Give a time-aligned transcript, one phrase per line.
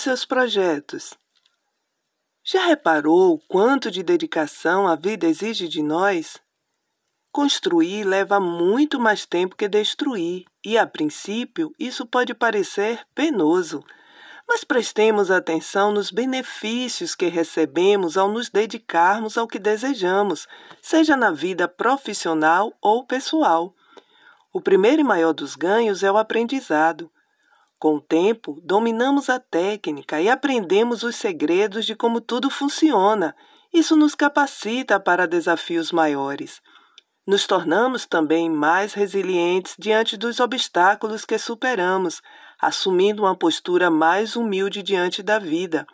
[0.00, 1.12] seus projetos.
[2.42, 6.38] Já reparou o quanto de dedicação a vida exige de nós?
[7.30, 13.84] Construir leva muito mais tempo que destruir, e a princípio isso pode parecer penoso.
[14.48, 20.48] Mas prestemos atenção nos benefícios que recebemos ao nos dedicarmos ao que desejamos,
[20.80, 23.74] seja na vida profissional ou pessoal.
[24.54, 27.10] O primeiro e maior dos ganhos é o aprendizado.
[27.78, 33.36] Com o tempo, dominamos a técnica e aprendemos os segredos de como tudo funciona.
[33.72, 36.62] Isso nos capacita para desafios maiores.
[37.26, 42.22] Nos tornamos também mais resilientes diante dos obstáculos que superamos,
[42.58, 45.86] assumindo uma postura mais humilde diante da vida.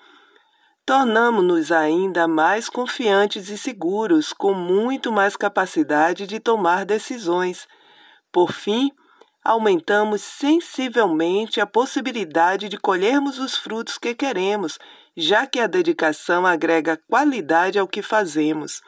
[0.84, 7.66] Tornamos-nos ainda mais confiantes e seguros, com muito mais capacidade de tomar decisões.
[8.30, 8.92] Por fim,
[9.44, 14.78] aumentamos sensivelmente a possibilidade de colhermos os frutos que queremos,
[15.16, 18.80] já que a dedicação agrega qualidade ao que fazemos.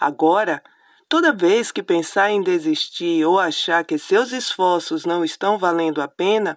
[0.00, 0.62] Agora,
[1.08, 6.08] toda vez que pensar em desistir ou achar que seus esforços não estão valendo a
[6.08, 6.56] pena,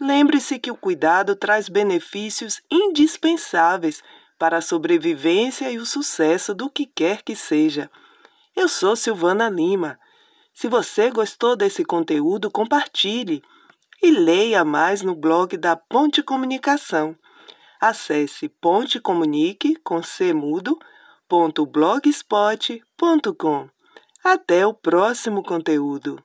[0.00, 4.02] lembre-se que o cuidado traz benefícios indispensáveis
[4.38, 7.90] para a sobrevivência e o sucesso do que quer que seja.
[8.54, 9.98] Eu sou Silvana Lima
[10.56, 13.42] se você gostou desse conteúdo, compartilhe
[14.02, 17.14] e leia mais no blog da Ponte Comunicação.
[17.78, 20.02] Acesse pontecomunique com
[24.24, 26.24] Até o próximo conteúdo.